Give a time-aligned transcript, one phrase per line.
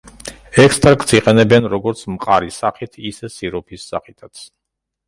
[0.63, 4.47] ექსტრაქტს იყენებენ როგორც მყარი სახით, ისე სიროფის სახითაც.